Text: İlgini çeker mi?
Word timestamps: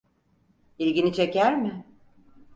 İlgini 0.79 1.13
çeker 1.13 1.53
mi? 1.57 1.85